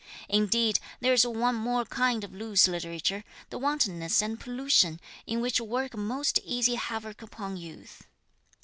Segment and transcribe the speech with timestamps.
[0.29, 5.61] Indeed, there is one more kind of loose literature, the wantonness and pollution in which
[5.61, 8.07] work most easy havoc upon youth.